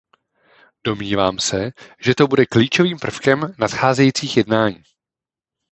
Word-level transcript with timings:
Domnívám 0.83 1.39
se, 1.39 1.71
že 1.99 2.15
to 2.15 2.27
bude 2.27 2.45
klíčovým 2.45 2.97
prvkem 2.99 3.55
nadcházejících 3.59 4.37
jednání. 4.37 4.83